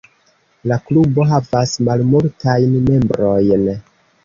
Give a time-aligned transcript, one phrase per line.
[0.71, 3.71] La klubo havas malmultajn membrojn.